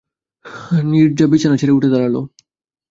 নীরজা 0.89 1.25
বিছানা 1.31 1.55
ছেড়ে 1.57 1.75
উঠে 1.77 1.89
দাঁড়াল। 1.93 2.15